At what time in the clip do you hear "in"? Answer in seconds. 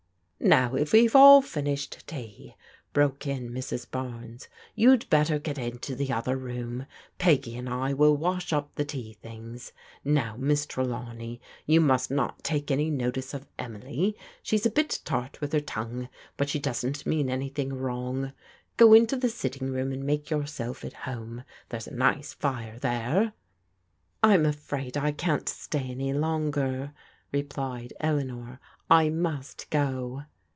3.27-3.51